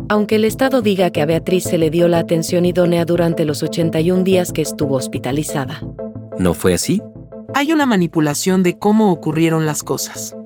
Aunque 0.08 0.36
el 0.36 0.44
Estado 0.44 0.82
diga 0.82 1.10
que 1.10 1.20
a 1.20 1.26
Beatriz 1.26 1.64
se 1.64 1.78
le 1.78 1.90
dio 1.90 2.06
la 2.08 2.18
atención 2.18 2.64
idónea 2.64 3.04
durante 3.04 3.44
los 3.44 3.62
81 3.62 4.22
días 4.22 4.52
que 4.52 4.62
estuvo 4.62 4.94
hospitalizada. 4.94 5.82
¿No 6.38 6.54
fue 6.54 6.74
así? 6.74 7.02
Hay 7.54 7.72
una 7.72 7.86
manipulación 7.86 8.62
de 8.62 8.78
cómo 8.78 9.10
ocurrieron 9.10 9.66
las 9.66 9.82
cosas. 9.82 10.36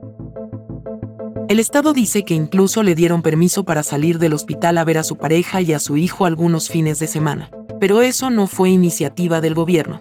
El 1.49 1.59
Estado 1.59 1.93
dice 1.93 2.25
que 2.25 2.35
incluso 2.35 2.83
le 2.83 2.95
dieron 2.95 3.23
permiso 3.23 3.65
para 3.65 3.83
salir 3.83 4.19
del 4.19 4.35
hospital 4.35 4.79
a 4.79 4.85
ver 4.85 4.99
a 4.99 5.03
su 5.03 5.17
pareja 5.17 5.61
y 5.61 5.73
a 5.73 5.81
su 5.81 5.97
hijo 5.97 6.25
algunos 6.25 6.69
fines 6.69 6.99
de 6.99 7.07
semana. 7.07 7.51
Pero 7.81 8.03
eso 8.03 8.31
no 8.31 8.47
fue 8.47 8.71
iniciativa 8.71 9.41
del 9.41 9.55
gobierno. 9.55 10.01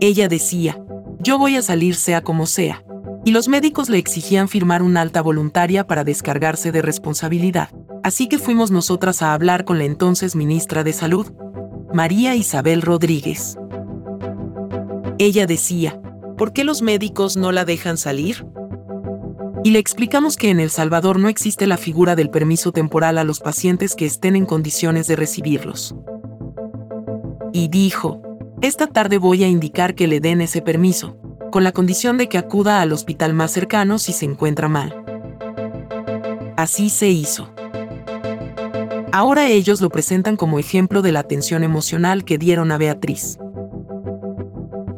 Ella 0.00 0.28
decía, 0.28 0.78
yo 1.18 1.38
voy 1.38 1.56
a 1.56 1.62
salir 1.62 1.94
sea 1.96 2.22
como 2.22 2.46
sea. 2.46 2.84
Y 3.24 3.30
los 3.32 3.48
médicos 3.48 3.88
le 3.88 3.98
exigían 3.98 4.48
firmar 4.48 4.82
una 4.82 5.00
alta 5.00 5.20
voluntaria 5.20 5.86
para 5.86 6.04
descargarse 6.04 6.72
de 6.72 6.82
responsabilidad. 6.82 7.70
Así 8.02 8.28
que 8.28 8.38
fuimos 8.38 8.70
nosotras 8.70 9.22
a 9.22 9.34
hablar 9.34 9.64
con 9.64 9.78
la 9.78 9.84
entonces 9.84 10.36
ministra 10.36 10.84
de 10.84 10.92
Salud, 10.92 11.32
María 11.92 12.34
Isabel 12.34 12.82
Rodríguez. 12.82 13.58
Ella 15.18 15.46
decía, 15.46 16.00
¿por 16.36 16.52
qué 16.52 16.64
los 16.64 16.80
médicos 16.80 17.36
no 17.36 17.50
la 17.50 17.64
dejan 17.64 17.96
salir? 17.96 18.46
Y 19.64 19.72
le 19.72 19.80
explicamos 19.80 20.36
que 20.36 20.50
en 20.50 20.60
El 20.60 20.70
Salvador 20.70 21.18
no 21.18 21.28
existe 21.28 21.66
la 21.66 21.76
figura 21.76 22.14
del 22.14 22.30
permiso 22.30 22.72
temporal 22.72 23.18
a 23.18 23.24
los 23.24 23.40
pacientes 23.40 23.94
que 23.96 24.06
estén 24.06 24.36
en 24.36 24.46
condiciones 24.46 25.08
de 25.08 25.16
recibirlos. 25.16 25.94
Y 27.52 27.68
dijo, 27.68 28.22
esta 28.62 28.86
tarde 28.86 29.18
voy 29.18 29.42
a 29.44 29.48
indicar 29.48 29.94
que 29.94 30.06
le 30.06 30.20
den 30.20 30.40
ese 30.40 30.62
permiso, 30.62 31.16
con 31.50 31.64
la 31.64 31.72
condición 31.72 32.18
de 32.18 32.28
que 32.28 32.38
acuda 32.38 32.80
al 32.80 32.92
hospital 32.92 33.34
más 33.34 33.50
cercano 33.50 33.98
si 33.98 34.12
se 34.12 34.24
encuentra 34.24 34.68
mal. 34.68 35.04
Así 36.56 36.90
se 36.90 37.08
hizo. 37.08 37.48
Ahora 39.12 39.48
ellos 39.48 39.80
lo 39.80 39.90
presentan 39.90 40.36
como 40.36 40.58
ejemplo 40.58 41.02
de 41.02 41.12
la 41.12 41.20
atención 41.20 41.64
emocional 41.64 42.24
que 42.24 42.38
dieron 42.38 42.70
a 42.72 42.78
Beatriz. 42.78 43.38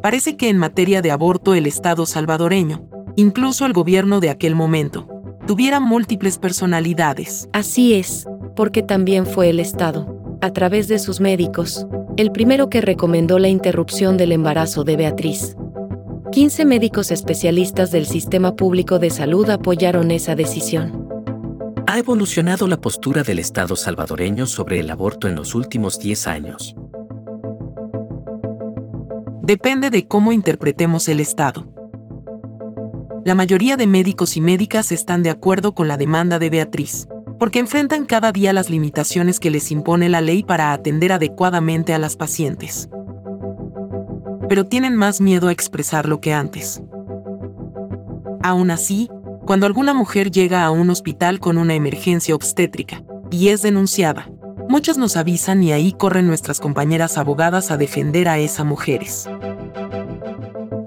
Parece 0.01 0.35
que 0.35 0.49
en 0.49 0.57
materia 0.57 1.01
de 1.01 1.11
aborto 1.11 1.53
el 1.53 1.65
Estado 1.65 2.05
salvadoreño, 2.05 2.87
incluso 3.15 3.65
el 3.65 3.73
gobierno 3.73 4.19
de 4.19 4.29
aquel 4.29 4.55
momento, 4.55 5.07
tuviera 5.47 5.79
múltiples 5.79 6.37
personalidades. 6.37 7.47
Así 7.53 7.93
es, 7.93 8.27
porque 8.55 8.83
también 8.83 9.25
fue 9.25 9.49
el 9.49 9.59
Estado, 9.59 10.37
a 10.41 10.51
través 10.51 10.87
de 10.87 10.99
sus 10.99 11.19
médicos, 11.19 11.85
el 12.17 12.31
primero 12.31 12.69
que 12.69 12.81
recomendó 12.81 13.39
la 13.39 13.47
interrupción 13.47 14.17
del 14.17 14.31
embarazo 14.31 14.83
de 14.83 14.97
Beatriz. 14.97 15.55
15 16.31 16.63
médicos 16.63 17.11
especialistas 17.11 17.91
del 17.91 18.05
sistema 18.05 18.55
público 18.55 18.99
de 18.99 19.09
salud 19.09 19.49
apoyaron 19.49 20.11
esa 20.11 20.33
decisión. 20.33 21.09
Ha 21.87 21.99
evolucionado 21.99 22.69
la 22.69 22.79
postura 22.79 23.23
del 23.23 23.37
Estado 23.37 23.75
salvadoreño 23.75 24.45
sobre 24.45 24.79
el 24.79 24.89
aborto 24.89 25.27
en 25.27 25.35
los 25.35 25.55
últimos 25.55 25.99
10 25.99 26.27
años. 26.27 26.73
Depende 29.41 29.89
de 29.89 30.07
cómo 30.07 30.31
interpretemos 30.31 31.09
el 31.09 31.19
Estado. 31.19 31.67
La 33.25 33.35
mayoría 33.35 33.75
de 33.75 33.87
médicos 33.87 34.37
y 34.37 34.41
médicas 34.41 34.93
están 34.93 35.23
de 35.23 35.31
acuerdo 35.31 35.75
con 35.75 35.89
la 35.89 35.97
demanda 35.97 36.39
de 36.39 36.49
Beatriz, 36.49 37.09
porque 37.39 37.59
enfrentan 37.59 38.05
cada 38.05 38.31
día 38.31 38.53
las 38.53 38.69
limitaciones 38.69 39.41
que 39.41 39.51
les 39.51 39.69
impone 39.69 40.07
la 40.07 40.21
ley 40.21 40.43
para 40.43 40.71
atender 40.71 41.11
adecuadamente 41.11 41.93
a 41.93 41.99
las 41.99 42.15
pacientes 42.15 42.89
pero 44.47 44.65
tienen 44.65 44.95
más 44.95 45.21
miedo 45.21 45.47
a 45.47 45.51
expresarlo 45.51 46.21
que 46.21 46.33
antes. 46.33 46.81
Aún 48.43 48.71
así, 48.71 49.09
cuando 49.45 49.65
alguna 49.65 49.93
mujer 49.93 50.31
llega 50.31 50.63
a 50.63 50.71
un 50.71 50.89
hospital 50.89 51.39
con 51.39 51.57
una 51.57 51.73
emergencia 51.73 52.35
obstétrica 52.35 53.03
y 53.29 53.49
es 53.49 53.61
denunciada, 53.61 54.29
muchas 54.69 54.97
nos 54.97 55.17
avisan 55.17 55.63
y 55.63 55.71
ahí 55.71 55.91
corren 55.91 56.27
nuestras 56.27 56.59
compañeras 56.59 57.17
abogadas 57.17 57.71
a 57.71 57.77
defender 57.77 58.27
a 58.29 58.39
esas 58.39 58.65
mujeres. 58.65 59.29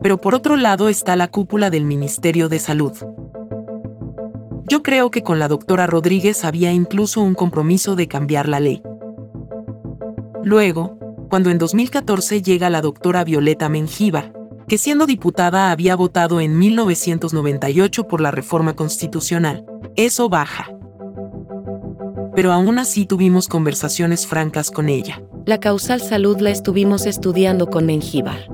Pero 0.03 0.21
por 0.21 0.35
otro 0.35 0.57
lado 0.57 0.89
está 0.89 1.17
la 1.17 1.29
cúpula 1.29 1.71
del 1.71 1.85
Ministerio 1.85 2.49
de 2.49 2.59
Salud. 2.59 2.93
Yo 4.67 4.83
creo 4.83 5.11
que 5.11 5.23
con 5.23 5.39
la 5.39 5.49
doctora 5.49 5.87
Rodríguez 5.87 6.45
había 6.45 6.73
incluso 6.73 7.21
un 7.21 7.35
compromiso 7.35 7.97
de 7.97 8.09
cambiar 8.09 8.49
la 8.49 8.61
ley. 8.61 8.83
Luego, 10.43 10.99
cuando 11.35 11.51
en 11.51 11.59
2014 11.59 12.43
llega 12.43 12.71
la 12.71 12.81
doctora 12.81 13.25
Violeta 13.25 13.69
Mengíbar, 13.69 14.33
que 14.69 14.79
siendo 14.79 15.05
diputada 15.05 15.73
había 15.73 15.97
votado 15.97 16.41
en 16.41 16.57
1998 16.57 18.07
por 18.07 18.21
la 18.21 18.31
reforma 18.31 18.77
constitucional. 18.77 19.67
Eso 19.97 20.29
baja. 20.29 20.73
Pero 22.37 22.53
aún 22.53 22.79
así 22.79 23.05
tuvimos 23.05 23.49
conversaciones 23.49 24.29
francas 24.29 24.71
con 24.71 24.89
ella. 24.89 25.25
La 25.45 25.59
causal 25.59 26.01
salud 26.01 26.39
la 26.39 26.51
estuvimos 26.51 27.05
estudiando 27.05 27.67
con 27.67 27.87
Mengíbar. 27.87 28.49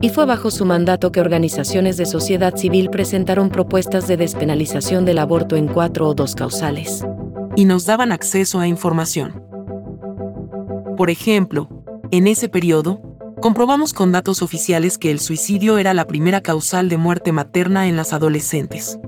Y 0.00 0.08
fue 0.08 0.24
bajo 0.24 0.50
su 0.50 0.64
mandato 0.64 1.12
que 1.12 1.20
organizaciones 1.20 1.98
de 1.98 2.06
sociedad 2.06 2.56
civil 2.56 2.88
presentaron 2.88 3.50
propuestas 3.50 4.08
de 4.08 4.16
despenalización 4.16 5.04
del 5.04 5.18
aborto 5.18 5.56
en 5.56 5.68
cuatro 5.68 6.08
o 6.08 6.14
dos 6.14 6.34
causales. 6.34 7.04
Y 7.56 7.66
nos 7.66 7.84
daban 7.84 8.10
acceso 8.10 8.58
a 8.58 8.66
información. 8.66 9.49
Por 11.00 11.08
ejemplo, 11.08 11.66
en 12.10 12.26
ese 12.26 12.50
periodo, 12.50 13.00
comprobamos 13.40 13.94
con 13.94 14.12
datos 14.12 14.42
oficiales 14.42 14.98
que 14.98 15.10
el 15.10 15.18
suicidio 15.18 15.78
era 15.78 15.94
la 15.94 16.06
primera 16.06 16.42
causal 16.42 16.90
de 16.90 16.98
muerte 16.98 17.32
materna 17.32 17.88
en 17.88 17.96
las 17.96 18.12
adolescentes. 18.12 18.98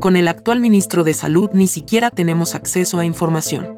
Con 0.00 0.16
el 0.16 0.26
actual 0.26 0.58
ministro 0.58 1.04
de 1.04 1.14
Salud 1.14 1.50
ni 1.52 1.68
siquiera 1.68 2.10
tenemos 2.10 2.56
acceso 2.56 2.98
a 2.98 3.04
información. 3.04 3.76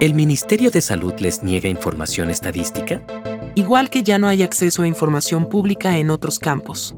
¿El 0.00 0.14
Ministerio 0.14 0.72
de 0.72 0.80
Salud 0.80 1.14
les 1.20 1.44
niega 1.44 1.68
información 1.68 2.30
estadística? 2.30 3.00
Igual 3.54 3.90
que 3.90 4.02
ya 4.02 4.18
no 4.18 4.26
hay 4.26 4.42
acceso 4.42 4.82
a 4.82 4.88
información 4.88 5.48
pública 5.48 5.98
en 5.98 6.10
otros 6.10 6.40
campos. 6.40 6.96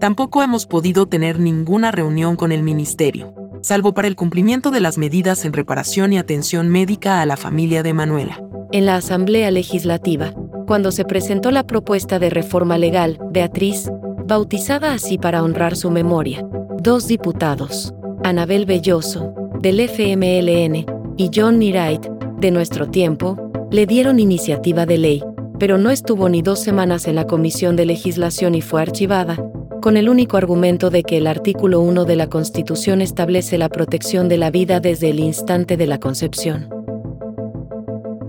Tampoco 0.00 0.42
hemos 0.42 0.66
podido 0.66 1.06
tener 1.06 1.40
ninguna 1.40 1.92
reunión 1.92 2.36
con 2.36 2.52
el 2.52 2.62
ministerio 2.62 3.43
salvo 3.64 3.94
para 3.94 4.08
el 4.08 4.14
cumplimiento 4.14 4.70
de 4.70 4.80
las 4.80 4.98
medidas 4.98 5.46
en 5.46 5.54
reparación 5.54 6.12
y 6.12 6.18
atención 6.18 6.68
médica 6.68 7.22
a 7.22 7.26
la 7.26 7.38
familia 7.38 7.82
de 7.82 7.94
Manuela. 7.94 8.42
En 8.72 8.84
la 8.84 8.96
Asamblea 8.96 9.50
Legislativa, 9.50 10.34
cuando 10.66 10.92
se 10.92 11.06
presentó 11.06 11.50
la 11.50 11.66
propuesta 11.66 12.18
de 12.18 12.28
reforma 12.28 12.76
legal, 12.76 13.18
Beatriz, 13.30 13.90
bautizada 14.26 14.92
así 14.92 15.16
para 15.16 15.42
honrar 15.42 15.76
su 15.76 15.90
memoria, 15.90 16.46
dos 16.78 17.08
diputados, 17.08 17.94
Anabel 18.22 18.66
Belloso, 18.66 19.32
del 19.60 19.80
FMLN, 19.80 20.84
y 21.16 21.30
John 21.34 21.58
Nirait, 21.58 22.06
de 22.38 22.50
nuestro 22.50 22.90
tiempo, 22.90 23.50
le 23.70 23.86
dieron 23.86 24.20
iniciativa 24.20 24.84
de 24.84 24.98
ley, 24.98 25.24
pero 25.58 25.78
no 25.78 25.90
estuvo 25.90 26.28
ni 26.28 26.42
dos 26.42 26.60
semanas 26.60 27.06
en 27.06 27.14
la 27.14 27.26
Comisión 27.26 27.76
de 27.76 27.86
Legislación 27.86 28.54
y 28.54 28.60
fue 28.60 28.82
archivada, 28.82 29.42
con 29.84 29.98
el 29.98 30.08
único 30.08 30.38
argumento 30.38 30.88
de 30.88 31.02
que 31.02 31.18
el 31.18 31.26
artículo 31.26 31.80
1 31.80 32.06
de 32.06 32.16
la 32.16 32.30
Constitución 32.30 33.02
establece 33.02 33.58
la 33.58 33.68
protección 33.68 34.30
de 34.30 34.38
la 34.38 34.50
vida 34.50 34.80
desde 34.80 35.10
el 35.10 35.20
instante 35.20 35.76
de 35.76 35.86
la 35.86 36.00
concepción. 36.00 36.70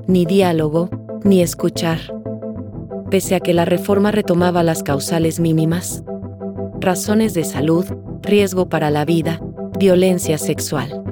Ni 0.06 0.26
diálogo, 0.26 0.90
ni 1.24 1.42
escuchar. 1.42 2.00
Pese 3.10 3.36
a 3.36 3.40
que 3.40 3.54
la 3.54 3.64
reforma 3.64 4.12
retomaba 4.12 4.64
las 4.64 4.84
causales 4.84 5.40
mínimas. 5.40 6.04
Razones 6.82 7.34
de 7.34 7.46
salud, 7.46 7.86
riesgo 8.22 8.68
para 8.68 8.90
la 8.90 9.06
vida, 9.06 9.40
violencia 9.80 10.38
sexual. 10.38 11.04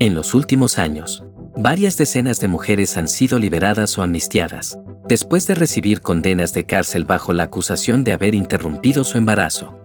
En 0.00 0.14
los 0.14 0.32
últimos 0.32 0.78
años, 0.78 1.24
varias 1.58 1.98
decenas 1.98 2.40
de 2.40 2.48
mujeres 2.48 2.96
han 2.96 3.06
sido 3.06 3.38
liberadas 3.38 3.98
o 3.98 4.02
amnistiadas, 4.02 4.78
después 5.08 5.46
de 5.46 5.54
recibir 5.54 6.00
condenas 6.00 6.52
de 6.52 6.64
cárcel 6.64 7.04
bajo 7.04 7.32
la 7.32 7.44
acusación 7.44 8.04
de 8.04 8.12
haber 8.12 8.34
interrumpido 8.34 9.04
su 9.04 9.18
embarazo. 9.18 9.78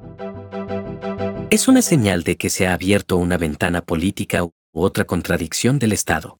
Es 1.49 1.67
una 1.67 1.81
señal 1.81 2.23
de 2.23 2.37
que 2.37 2.49
se 2.49 2.67
ha 2.67 2.73
abierto 2.73 3.17
una 3.17 3.37
ventana 3.37 3.81
política 3.81 4.43
u 4.43 4.51
otra 4.73 5.05
contradicción 5.05 5.79
del 5.79 5.93
Estado. 5.93 6.39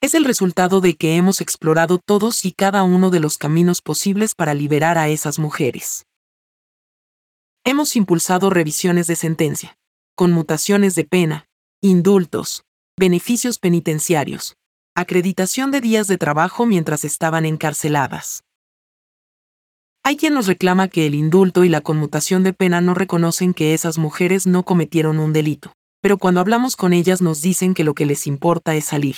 Es 0.00 0.14
el 0.14 0.24
resultado 0.24 0.80
de 0.80 0.96
que 0.96 1.16
hemos 1.16 1.40
explorado 1.40 1.98
todos 1.98 2.44
y 2.44 2.52
cada 2.52 2.82
uno 2.82 3.10
de 3.10 3.20
los 3.20 3.38
caminos 3.38 3.80
posibles 3.80 4.34
para 4.34 4.54
liberar 4.54 4.98
a 4.98 5.08
esas 5.08 5.38
mujeres. 5.38 6.04
Hemos 7.64 7.96
impulsado 7.96 8.50
revisiones 8.50 9.06
de 9.06 9.16
sentencia, 9.16 9.78
conmutaciones 10.14 10.94
de 10.94 11.04
pena, 11.04 11.46
indultos, 11.80 12.64
beneficios 12.98 13.58
penitenciarios, 13.58 14.56
acreditación 14.96 15.72
de 15.72 15.80
días 15.80 16.06
de 16.06 16.18
trabajo 16.18 16.66
mientras 16.66 17.04
estaban 17.04 17.44
encarceladas. 17.44 18.44
Hay 20.04 20.16
quien 20.16 20.34
nos 20.34 20.46
reclama 20.46 20.88
que 20.88 21.06
el 21.06 21.14
indulto 21.14 21.64
y 21.64 21.68
la 21.68 21.80
conmutación 21.80 22.44
de 22.44 22.52
pena 22.52 22.80
no 22.80 22.94
reconocen 22.94 23.54
que 23.54 23.74
esas 23.74 23.98
mujeres 23.98 24.46
no 24.46 24.62
cometieron 24.62 25.18
un 25.18 25.32
delito, 25.32 25.72
pero 26.00 26.18
cuando 26.18 26.40
hablamos 26.40 26.76
con 26.76 26.92
ellas 26.92 27.22
nos 27.22 27.42
dicen 27.42 27.74
que 27.74 27.84
lo 27.84 27.94
que 27.94 28.06
les 28.06 28.26
importa 28.26 28.76
es 28.76 28.84
salir. 28.84 29.16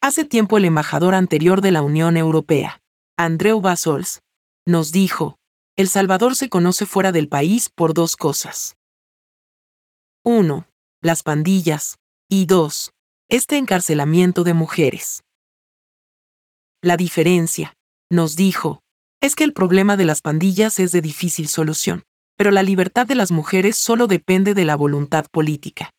Hace 0.00 0.24
tiempo 0.24 0.56
el 0.56 0.64
embajador 0.64 1.14
anterior 1.14 1.60
de 1.60 1.70
la 1.70 1.82
Unión 1.82 2.16
Europea, 2.16 2.80
Andreu 3.16 3.60
Basols, 3.60 4.22
nos 4.66 4.90
dijo, 4.90 5.36
El 5.76 5.88
Salvador 5.88 6.34
se 6.34 6.48
conoce 6.48 6.86
fuera 6.86 7.12
del 7.12 7.28
país 7.28 7.68
por 7.68 7.92
dos 7.92 8.16
cosas. 8.16 8.76
1. 10.24 10.66
Las 11.02 11.22
pandillas. 11.22 11.98
Y 12.32 12.46
2 12.46 12.92
este 13.30 13.58
encarcelamiento 13.58 14.42
de 14.42 14.54
mujeres. 14.54 15.22
La 16.82 16.96
diferencia, 16.96 17.74
nos 18.10 18.34
dijo, 18.34 18.82
es 19.20 19.36
que 19.36 19.44
el 19.44 19.52
problema 19.52 19.96
de 19.96 20.04
las 20.04 20.20
pandillas 20.20 20.80
es 20.80 20.90
de 20.90 21.00
difícil 21.00 21.46
solución, 21.46 22.02
pero 22.36 22.50
la 22.50 22.64
libertad 22.64 23.06
de 23.06 23.14
las 23.14 23.30
mujeres 23.30 23.76
solo 23.76 24.08
depende 24.08 24.52
de 24.52 24.64
la 24.64 24.74
voluntad 24.74 25.26
política. 25.30 25.90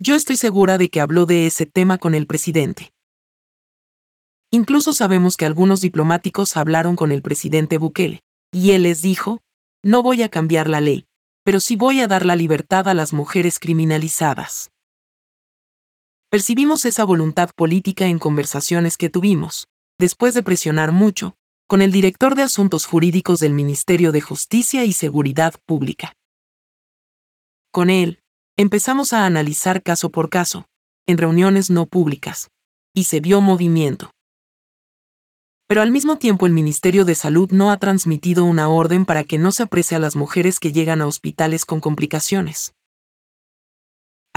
Yo 0.00 0.16
estoy 0.16 0.36
segura 0.36 0.78
de 0.78 0.88
que 0.88 1.00
habló 1.00 1.26
de 1.26 1.46
ese 1.46 1.64
tema 1.64 1.98
con 1.98 2.16
el 2.16 2.26
presidente. 2.26 2.90
Incluso 4.50 4.92
sabemos 4.92 5.36
que 5.36 5.46
algunos 5.46 5.80
diplomáticos 5.80 6.56
hablaron 6.56 6.96
con 6.96 7.12
el 7.12 7.22
presidente 7.22 7.78
Bukele, 7.78 8.24
y 8.50 8.72
él 8.72 8.82
les 8.82 9.00
dijo, 9.00 9.42
no 9.84 10.02
voy 10.02 10.24
a 10.24 10.28
cambiar 10.28 10.68
la 10.68 10.80
ley, 10.80 11.06
pero 11.44 11.60
sí 11.60 11.76
voy 11.76 12.00
a 12.00 12.08
dar 12.08 12.26
la 12.26 12.34
libertad 12.34 12.88
a 12.88 12.94
las 12.94 13.12
mujeres 13.12 13.60
criminalizadas. 13.60 14.72
Percibimos 16.30 16.84
esa 16.84 17.04
voluntad 17.04 17.48
política 17.56 18.04
en 18.04 18.18
conversaciones 18.18 18.98
que 18.98 19.08
tuvimos, 19.08 19.66
después 19.98 20.34
de 20.34 20.42
presionar 20.42 20.92
mucho, 20.92 21.36
con 21.66 21.80
el 21.80 21.90
director 21.90 22.34
de 22.34 22.42
Asuntos 22.42 22.84
Jurídicos 22.84 23.40
del 23.40 23.54
Ministerio 23.54 24.12
de 24.12 24.20
Justicia 24.20 24.84
y 24.84 24.92
Seguridad 24.92 25.54
Pública. 25.64 26.12
Con 27.72 27.88
él, 27.88 28.20
empezamos 28.58 29.14
a 29.14 29.24
analizar 29.24 29.82
caso 29.82 30.10
por 30.10 30.28
caso, 30.28 30.66
en 31.06 31.16
reuniones 31.16 31.70
no 31.70 31.86
públicas, 31.86 32.50
y 32.94 33.04
se 33.04 33.20
vio 33.20 33.40
movimiento. 33.40 34.10
Pero 35.66 35.80
al 35.80 35.90
mismo 35.90 36.18
tiempo 36.18 36.44
el 36.44 36.52
Ministerio 36.52 37.06
de 37.06 37.14
Salud 37.14 37.50
no 37.52 37.70
ha 37.70 37.78
transmitido 37.78 38.44
una 38.44 38.68
orden 38.68 39.06
para 39.06 39.24
que 39.24 39.38
no 39.38 39.50
se 39.50 39.62
aprecie 39.62 39.96
a 39.96 40.00
las 40.00 40.14
mujeres 40.14 40.60
que 40.60 40.72
llegan 40.72 41.00
a 41.00 41.06
hospitales 41.06 41.64
con 41.64 41.80
complicaciones. 41.80 42.74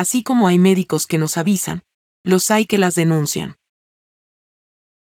Así 0.02 0.24
como 0.24 0.48
hay 0.48 0.58
médicos 0.58 1.06
que 1.06 1.20
nos 1.20 1.38
avisan, 1.38 1.84
los 2.24 2.50
hay 2.50 2.66
que 2.66 2.80
las 2.80 2.96
denuncian. 2.96 3.58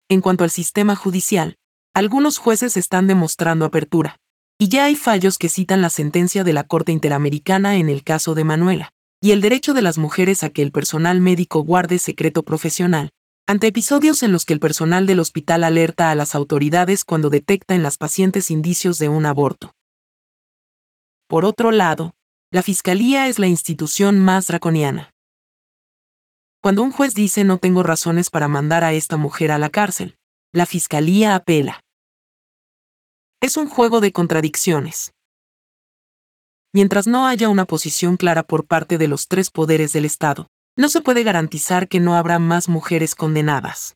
En 0.08 0.22
cuanto 0.22 0.44
al 0.44 0.52
sistema 0.52 0.96
judicial, 0.96 1.58
algunos 1.96 2.38
jueces 2.38 2.78
están 2.78 3.08
demostrando 3.08 3.66
apertura, 3.66 4.20
y 4.60 4.68
ya 4.68 4.86
hay 4.86 4.96
fallos 4.96 5.40
que 5.40 5.50
citan 5.50 5.82
la 5.82 5.90
sentencia 5.90 6.44
de 6.44 6.54
la 6.54 6.66
Corte 6.66 6.92
Interamericana 6.92 7.78
en 7.78 7.90
el 7.90 8.04
caso 8.04 8.36
de 8.36 8.44
Manuela, 8.44 8.92
y 9.20 9.32
el 9.32 9.42
derecho 9.42 9.74
de 9.74 9.82
las 9.82 9.98
mujeres 9.98 10.44
a 10.44 10.52
que 10.52 10.62
el 10.62 10.72
personal 10.72 11.22
médico 11.22 11.64
guarde 11.64 11.98
secreto 11.98 12.44
profesional, 12.44 13.10
ante 13.48 13.66
episodios 13.66 14.22
en 14.22 14.32
los 14.32 14.46
que 14.46 14.54
el 14.54 14.60
personal 14.60 15.08
del 15.08 15.22
hospital 15.22 15.64
alerta 15.64 16.12
a 16.12 16.16
las 16.16 16.36
autoridades 16.36 17.04
cuando 17.04 17.32
detecta 17.32 17.74
en 17.74 17.82
las 17.82 17.98
pacientes 17.98 18.52
indicios 18.52 19.00
de 19.00 19.10
un 19.10 19.26
aborto. 19.26 19.74
Por 21.28 21.46
otro 21.46 21.72
lado, 21.72 22.14
la 22.54 22.62
Fiscalía 22.62 23.28
es 23.28 23.40
la 23.40 23.48
institución 23.48 24.20
más 24.20 24.46
draconiana. 24.46 25.10
Cuando 26.62 26.84
un 26.84 26.92
juez 26.92 27.16
dice 27.16 27.44
no 27.44 27.58
tengo 27.58 27.82
razones 27.82 28.30
para 28.30 28.48
mandar 28.48 28.84
a 28.84 28.94
esta 28.94 29.18
mujer 29.18 29.52
a 29.52 29.58
la 29.58 29.72
cárcel, 29.72 30.18
la 30.52 30.68
Fiscalía 30.68 31.34
apela. 31.34 31.80
Es 33.42 33.58
un 33.58 33.68
juego 33.68 34.02
de 34.02 34.12
contradicciones. 34.12 35.14
Mientras 36.72 37.08
no 37.08 37.26
haya 37.26 37.50
una 37.50 37.66
posición 37.66 38.18
clara 38.18 38.44
por 38.44 38.68
parte 38.68 39.00
de 39.00 39.08
los 39.08 39.28
tres 39.28 39.50
poderes 39.50 39.92
del 39.92 40.06
Estado, 40.06 40.46
no 40.78 40.90
se 40.90 41.02
puede 41.02 41.24
garantizar 41.24 41.88
que 41.88 42.00
no 42.00 42.16
habrá 42.16 42.38
más 42.38 42.70
mujeres 42.70 43.16
condenadas. 43.16 43.96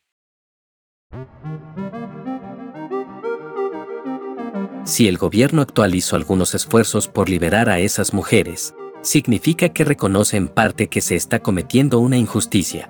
Si 4.88 5.10
el 5.10 5.18
gobierno 5.18 5.62
actual 5.62 5.96
hizo 5.96 6.16
algunos 6.16 6.56
esfuerzos 6.56 7.10
por 7.10 7.28
liberar 7.28 7.68
a 7.68 7.78
esas 7.80 8.14
mujeres, 8.14 8.74
significa 9.02 9.68
que 9.68 9.84
reconoce 9.84 10.38
en 10.38 10.48
parte 10.48 10.88
que 10.88 11.02
se 11.02 11.18
está 11.18 11.40
cometiendo 11.40 12.00
una 12.00 12.16
injusticia. 12.16 12.90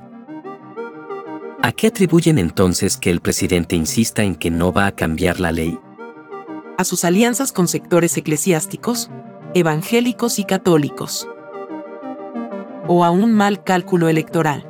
¿A 1.64 1.72
qué 1.72 1.88
atribuyen 1.88 2.38
entonces 2.38 2.98
que 2.98 3.10
el 3.10 3.20
presidente 3.20 3.76
insista 3.76 4.22
en 4.22 4.36
que 4.36 4.52
no 4.52 4.72
va 4.72 4.86
a 4.86 4.92
cambiar 4.92 5.40
la 5.40 5.52
ley? 5.52 5.80
A 6.78 6.84
sus 6.84 7.04
alianzas 7.04 7.52
con 7.52 7.68
sectores 7.68 8.16
eclesiásticos, 8.16 9.10
evangélicos 9.56 10.38
y 10.38 10.44
católicos 10.44 11.28
o 12.88 13.06
a 13.06 13.10
un 13.10 13.34
mal 13.34 13.64
cálculo 13.64 14.08
electoral. 14.08 14.70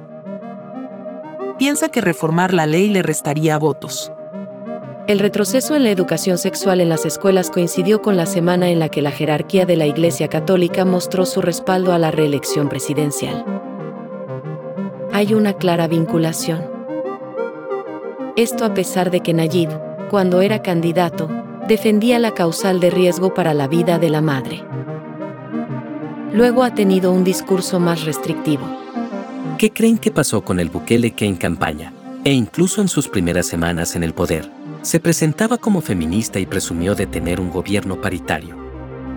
Piensa 1.59 1.89
que 1.89 1.99
reformar 1.99 2.53
la 2.53 2.67
ley 2.67 2.87
le 2.87 3.03
restaría 3.03 3.57
votos. 3.57 4.13
El 5.07 5.19
retroceso 5.19 5.75
en 5.75 5.83
la 5.83 5.91
educación 5.91 6.37
sexual 6.37 6.81
en 6.81 6.89
las 6.89 7.05
escuelas 7.05 7.49
coincidió 7.49 8.01
con 8.01 8.17
la 8.17 8.25
semana 8.25 8.69
en 8.69 8.79
la 8.79 8.89
que 8.89 9.01
la 9.01 9.11
jerarquía 9.11 9.65
de 9.65 9.77
la 9.77 9.85
Iglesia 9.85 10.27
Católica 10.27 10.83
mostró 10.83 11.25
su 11.25 11.41
respaldo 11.41 11.93
a 11.93 11.97
la 11.97 12.11
reelección 12.11 12.67
presidencial. 12.67 13.45
Hay 15.13 15.33
una 15.33 15.53
clara 15.53 15.87
vinculación. 15.87 16.69
Esto 18.35 18.65
a 18.65 18.73
pesar 18.73 19.09
de 19.09 19.21
que 19.21 19.33
Nayib, 19.33 19.69
cuando 20.09 20.41
era 20.41 20.61
candidato, 20.61 21.29
defendía 21.67 22.19
la 22.19 22.33
causal 22.33 22.79
de 22.79 22.89
riesgo 22.89 23.33
para 23.33 23.53
la 23.53 23.67
vida 23.67 23.97
de 23.97 24.09
la 24.09 24.21
madre 24.21 24.63
luego 26.37 26.63
ha 26.63 26.73
tenido 26.73 27.11
un 27.11 27.23
discurso 27.23 27.79
más 27.79 28.05
restrictivo. 28.05 28.63
¿Qué 29.57 29.71
creen 29.71 29.97
que 29.97 30.11
pasó 30.11 30.43
con 30.43 30.59
el 30.59 30.69
Bukele 30.69 31.11
que 31.11 31.25
en 31.25 31.35
campaña, 31.35 31.91
e 32.23 32.31
incluso 32.31 32.79
en 32.81 32.87
sus 32.87 33.07
primeras 33.07 33.47
semanas 33.47 33.95
en 33.95 34.03
el 34.03 34.13
poder, 34.13 34.47
se 34.81 34.99
presentaba 34.99 35.57
como 35.57 35.81
feminista 35.81 36.39
y 36.39 36.45
presumió 36.45 36.95
de 36.95 37.07
tener 37.07 37.39
un 37.39 37.49
gobierno 37.49 37.99
paritario? 38.01 38.55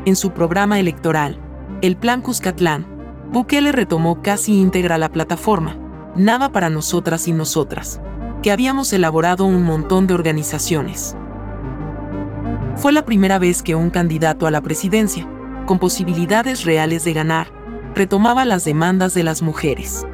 En 0.04 0.16
su 0.16 0.32
programa 0.32 0.78
electoral, 0.80 1.38
el 1.82 1.96
Plan 1.96 2.22
Cuscatlán, 2.22 2.86
Bukele 3.32 3.72
retomó 3.72 4.22
casi 4.22 4.54
íntegra 4.60 4.98
la 4.98 5.10
plataforma, 5.10 5.76
Nada 6.16 6.50
para 6.50 6.70
nosotras 6.70 7.28
y 7.28 7.32
nosotras, 7.32 8.00
que 8.42 8.50
habíamos 8.50 8.92
elaborado 8.92 9.44
un 9.44 9.62
montón 9.62 10.08
de 10.08 10.14
organizaciones. 10.14 11.16
Fue 12.74 12.90
la 12.90 13.04
primera 13.04 13.38
vez 13.38 13.62
que 13.62 13.76
un 13.76 13.90
candidato 13.90 14.48
a 14.48 14.50
la 14.50 14.60
presidencia, 14.60 15.28
con 15.66 15.78
posibilidades 15.78 16.64
reales 16.64 17.04
de 17.04 17.12
ganar, 17.12 17.52
retomaba 17.94 18.44
las 18.44 18.64
demandas 18.64 19.14
de 19.14 19.22
las 19.22 19.40
mujeres. 19.40 20.04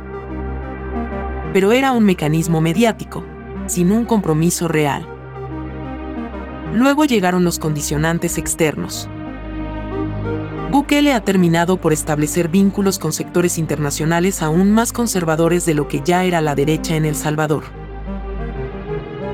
Pero 1.54 1.72
era 1.72 1.92
un 1.92 2.04
mecanismo 2.04 2.60
mediático, 2.60 3.24
sin 3.66 3.90
un 3.90 4.04
compromiso 4.04 4.68
real. 4.68 5.08
Luego 6.72 7.04
llegaron 7.04 7.44
los 7.44 7.58
condicionantes 7.58 8.38
externos. 8.38 9.08
Bukele 10.70 11.12
ha 11.12 11.20
terminado 11.20 11.80
por 11.80 11.92
establecer 11.92 12.48
vínculos 12.48 12.98
con 12.98 13.12
sectores 13.12 13.56
internacionales 13.56 14.42
aún 14.42 14.72
más 14.72 14.92
conservadores 14.92 15.64
de 15.64 15.74
lo 15.74 15.88
que 15.88 16.02
ya 16.04 16.24
era 16.24 16.40
la 16.40 16.54
derecha 16.54 16.96
en 16.96 17.04
El 17.04 17.14
Salvador. 17.14 17.64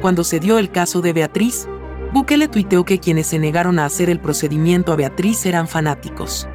Cuando 0.01 0.25
se 0.25 0.41
dio 0.41 0.59
el 0.59 0.71
caso 0.71 1.01
de 1.01 1.13
Beatriz, 1.13 1.67
Bukele 2.13 2.49
tuiteó 2.49 2.85
que 2.85 3.01
quienes 3.01 3.29
se 3.29 3.39
negaron 3.39 3.79
a 3.79 3.87
hacer 3.87 4.11
el 4.11 4.21
procedimiento 4.21 4.93
a 4.93 4.97
Beatriz 4.97 5.47
eran 5.47 5.67
fanáticos. 5.67 6.47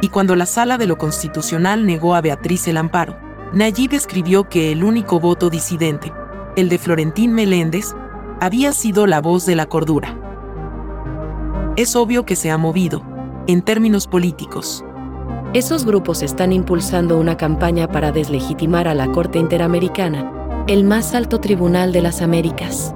Y 0.00 0.08
cuando 0.08 0.36
la 0.36 0.46
Sala 0.46 0.78
de 0.78 0.86
lo 0.86 0.96
Constitucional 0.96 1.84
negó 1.84 2.14
a 2.14 2.20
Beatriz 2.20 2.68
el 2.68 2.76
amparo, 2.76 3.18
Nayib 3.52 3.94
escribió 3.94 4.48
que 4.48 4.70
el 4.70 4.84
único 4.84 5.18
voto 5.18 5.50
disidente, 5.50 6.12
el 6.54 6.68
de 6.68 6.78
Florentín 6.78 7.32
Meléndez, 7.32 7.94
había 8.40 8.72
sido 8.72 9.06
la 9.06 9.20
voz 9.20 9.46
de 9.46 9.56
la 9.56 9.66
cordura. 9.66 10.18
Es 11.76 11.96
obvio 11.96 12.24
que 12.24 12.36
se 12.36 12.50
ha 12.50 12.58
movido, 12.58 13.02
en 13.46 13.62
términos 13.62 14.06
políticos. 14.06 14.84
Esos 15.52 15.84
grupos 15.84 16.22
están 16.22 16.52
impulsando 16.52 17.18
una 17.18 17.36
campaña 17.36 17.88
para 17.88 18.12
deslegitimar 18.12 18.88
a 18.88 18.94
la 18.94 19.10
Corte 19.12 19.38
Interamericana, 19.38 20.64
el 20.66 20.84
más 20.84 21.14
alto 21.14 21.40
tribunal 21.40 21.92
de 21.92 22.02
las 22.02 22.22
Américas 22.22 22.94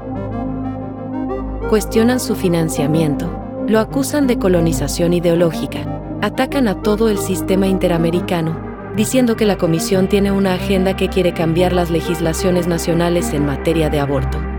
cuestionan 1.70 2.18
su 2.18 2.35
financiamiento, 2.35 3.31
lo 3.68 3.79
acusan 3.79 4.26
de 4.26 4.40
colonización 4.40 5.12
ideológica, 5.12 6.18
atacan 6.20 6.66
a 6.66 6.83
todo 6.83 7.09
el 7.09 7.16
sistema 7.16 7.68
interamericano, 7.68 8.61
diciendo 8.96 9.37
que 9.37 9.46
la 9.46 9.57
Comisión 9.57 10.09
tiene 10.09 10.33
una 10.33 10.55
agenda 10.55 10.96
que 10.96 11.09
quiere 11.09 11.33
cambiar 11.33 11.72
las 11.72 11.88
legislaciones 11.88 12.66
nacionales 12.66 13.33
en 13.33 13.46
materia 13.46 13.88
de 13.88 14.00
aborto. 14.00 14.50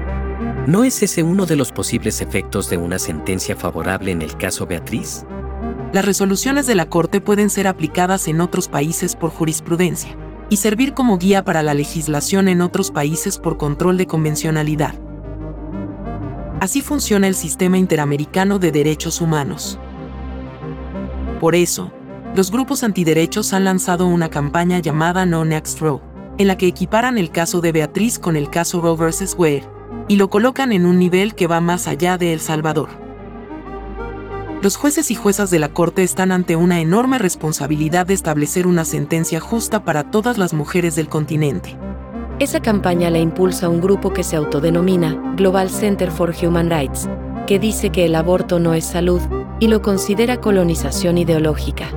¿No 0.67 0.83
es 0.83 1.01
ese 1.01 1.23
uno 1.23 1.47
de 1.47 1.55
los 1.55 1.71
posibles 1.71 2.21
efectos 2.21 2.69
de 2.69 2.77
una 2.77 2.99
sentencia 2.99 3.55
favorable 3.55 4.11
en 4.11 4.21
el 4.21 4.37
caso 4.37 4.67
Beatriz? 4.67 5.25
Las 5.91 6.05
resoluciones 6.05 6.67
de 6.67 6.75
la 6.75 6.87
Corte 6.87 7.19
pueden 7.19 7.49
ser 7.49 7.65
aplicadas 7.65 8.27
en 8.27 8.41
otros 8.41 8.67
países 8.67 9.15
por 9.15 9.31
jurisprudencia 9.31 10.15
y 10.49 10.57
servir 10.57 10.93
como 10.93 11.17
guía 11.17 11.43
para 11.43 11.63
la 11.63 11.73
legislación 11.73 12.47
en 12.47 12.61
otros 12.61 12.91
países 12.91 13.39
por 13.39 13.57
control 13.57 13.97
de 13.97 14.05
convencionalidad. 14.05 14.93
Así 16.59 16.81
funciona 16.81 17.27
el 17.27 17.33
sistema 17.33 17.79
interamericano 17.79 18.59
de 18.59 18.71
derechos 18.71 19.19
humanos. 19.19 19.79
Por 21.39 21.55
eso, 21.55 21.91
los 22.35 22.51
grupos 22.51 22.83
antiderechos 22.83 23.51
han 23.53 23.65
lanzado 23.65 24.05
una 24.05 24.29
campaña 24.29 24.77
llamada 24.77 25.25
No 25.25 25.43
Next 25.43 25.79
Row, 25.79 26.01
en 26.37 26.47
la 26.47 26.55
que 26.55 26.67
equiparan 26.67 27.17
el 27.17 27.31
caso 27.31 27.61
de 27.61 27.71
Beatriz 27.71 28.19
con 28.19 28.35
el 28.35 28.51
caso 28.51 28.79
Roe 28.79 28.95
vs. 28.95 29.35
Wade, 29.39 29.67
y 30.07 30.15
lo 30.15 30.29
colocan 30.29 30.71
en 30.71 30.85
un 30.85 30.99
nivel 30.99 31.35
que 31.35 31.47
va 31.47 31.61
más 31.61 31.87
allá 31.87 32.17
de 32.17 32.33
El 32.33 32.39
Salvador. 32.39 32.89
Los 34.61 34.75
jueces 34.75 35.09
y 35.09 35.15
juezas 35.15 35.49
de 35.49 35.57
la 35.57 35.69
Corte 35.69 36.03
están 36.03 36.31
ante 36.31 36.55
una 36.55 36.81
enorme 36.81 37.17
responsabilidad 37.17 38.05
de 38.05 38.13
establecer 38.13 38.67
una 38.67 38.85
sentencia 38.85 39.39
justa 39.39 39.83
para 39.83 40.11
todas 40.11 40.37
las 40.37 40.53
mujeres 40.53 40.95
del 40.95 41.09
continente. 41.09 41.77
Esa 42.37 42.59
campaña 42.59 43.09
la 43.09 43.19
impulsa 43.19 43.69
un 43.69 43.81
grupo 43.81 44.13
que 44.13 44.23
se 44.23 44.35
autodenomina 44.35 45.33
Global 45.35 45.69
Center 45.69 46.11
for 46.11 46.33
Human 46.43 46.69
Rights, 46.69 47.09
que 47.47 47.57
dice 47.57 47.89
que 47.89 48.05
el 48.05 48.13
aborto 48.13 48.59
no 48.59 48.75
es 48.75 48.85
salud 48.85 49.21
y 49.59 49.67
lo 49.67 49.81
considera 49.81 50.39
colonización 50.39 51.17
ideológica. 51.17 51.89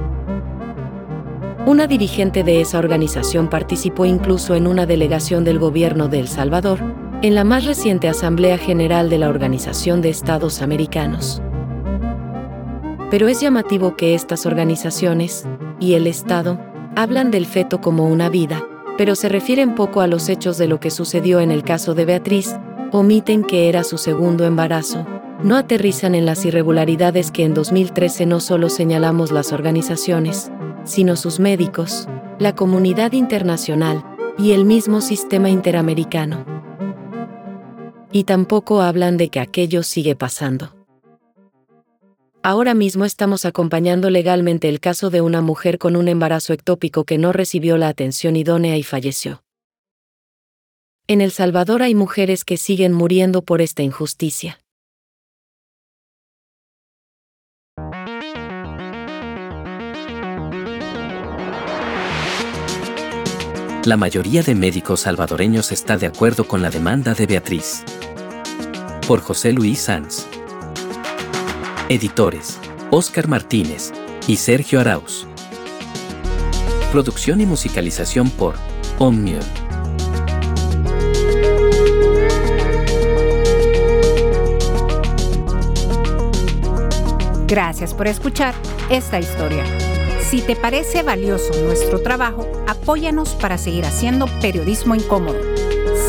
Una 1.66 1.86
dirigente 1.86 2.44
de 2.44 2.60
esa 2.60 2.78
organización 2.78 3.48
participó 3.48 4.04
incluso 4.04 4.54
en 4.54 4.66
una 4.66 4.84
delegación 4.84 5.44
del 5.44 5.58
gobierno 5.58 6.08
de 6.08 6.20
El 6.20 6.28
Salvador, 6.28 6.78
en 7.24 7.34
la 7.34 7.42
más 7.42 7.64
reciente 7.64 8.06
Asamblea 8.06 8.58
General 8.58 9.08
de 9.08 9.16
la 9.16 9.30
Organización 9.30 10.02
de 10.02 10.10
Estados 10.10 10.60
Americanos. 10.60 11.40
Pero 13.10 13.28
es 13.28 13.40
llamativo 13.40 13.96
que 13.96 14.14
estas 14.14 14.44
organizaciones, 14.44 15.46
y 15.80 15.94
el 15.94 16.06
Estado, 16.06 16.60
hablan 16.96 17.30
del 17.30 17.46
feto 17.46 17.80
como 17.80 18.08
una 18.08 18.28
vida, 18.28 18.62
pero 18.98 19.14
se 19.14 19.30
refieren 19.30 19.74
poco 19.74 20.02
a 20.02 20.06
los 20.06 20.28
hechos 20.28 20.58
de 20.58 20.68
lo 20.68 20.80
que 20.80 20.90
sucedió 20.90 21.40
en 21.40 21.50
el 21.50 21.62
caso 21.62 21.94
de 21.94 22.04
Beatriz, 22.04 22.56
omiten 22.92 23.42
que 23.42 23.70
era 23.70 23.84
su 23.84 23.96
segundo 23.96 24.44
embarazo, 24.44 25.06
no 25.42 25.56
aterrizan 25.56 26.14
en 26.14 26.26
las 26.26 26.44
irregularidades 26.44 27.30
que 27.30 27.44
en 27.44 27.54
2013 27.54 28.26
no 28.26 28.38
solo 28.38 28.68
señalamos 28.68 29.32
las 29.32 29.50
organizaciones, 29.54 30.52
sino 30.84 31.16
sus 31.16 31.40
médicos, 31.40 32.06
la 32.38 32.54
comunidad 32.54 33.12
internacional 33.12 34.04
y 34.36 34.52
el 34.52 34.66
mismo 34.66 35.00
sistema 35.00 35.48
interamericano. 35.48 36.53
Y 38.14 38.22
tampoco 38.22 38.80
hablan 38.80 39.16
de 39.16 39.28
que 39.28 39.40
aquello 39.40 39.82
sigue 39.82 40.14
pasando. 40.14 40.72
Ahora 42.44 42.72
mismo 42.72 43.04
estamos 43.04 43.44
acompañando 43.44 44.08
legalmente 44.08 44.68
el 44.68 44.78
caso 44.78 45.10
de 45.10 45.20
una 45.20 45.40
mujer 45.40 45.78
con 45.78 45.96
un 45.96 46.06
embarazo 46.06 46.52
ectópico 46.52 47.02
que 47.02 47.18
no 47.18 47.32
recibió 47.32 47.76
la 47.76 47.88
atención 47.88 48.36
idónea 48.36 48.76
y 48.76 48.84
falleció. 48.84 49.42
En 51.08 51.22
El 51.22 51.32
Salvador 51.32 51.82
hay 51.82 51.96
mujeres 51.96 52.44
que 52.44 52.56
siguen 52.56 52.92
muriendo 52.92 53.42
por 53.42 53.60
esta 53.60 53.82
injusticia. 53.82 54.60
La 63.84 63.96
mayoría 63.96 64.42
de 64.42 64.54
médicos 64.54 65.00
salvadoreños 65.00 65.72
está 65.72 65.96
de 65.96 66.06
acuerdo 66.06 66.46
con 66.46 66.62
la 66.62 66.70
demanda 66.70 67.12
de 67.12 67.26
Beatriz. 67.26 67.84
Por 69.06 69.20
José 69.20 69.52
Luis 69.52 69.82
Sanz. 69.82 70.24
Editores, 71.90 72.58
Óscar 72.90 73.28
Martínez 73.28 73.92
y 74.26 74.36
Sergio 74.36 74.80
Arauz. 74.80 75.26
Producción 76.90 77.42
y 77.42 77.46
musicalización 77.46 78.30
por 78.30 78.54
Omnium. 78.98 79.42
Gracias 87.46 87.92
por 87.92 88.08
escuchar 88.08 88.54
esta 88.88 89.18
historia. 89.18 89.64
Si 90.22 90.40
te 90.40 90.56
parece 90.56 91.02
valioso 91.02 91.52
nuestro 91.62 92.00
trabajo, 92.00 92.50
apóyanos 92.66 93.34
para 93.34 93.58
seguir 93.58 93.84
haciendo 93.84 94.26
periodismo 94.40 94.94
incómodo. 94.94 95.53